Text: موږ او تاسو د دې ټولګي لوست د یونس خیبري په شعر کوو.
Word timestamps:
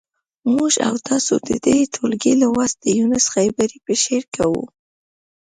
موږ 0.53 0.73
او 0.87 0.93
تاسو 1.07 1.33
د 1.47 1.49
دې 1.65 1.77
ټولګي 1.93 2.33
لوست 2.41 2.75
د 2.79 2.85
یونس 2.99 3.25
خیبري 3.33 3.77
په 3.85 3.93
شعر 4.03 4.23
کوو. 4.35 4.63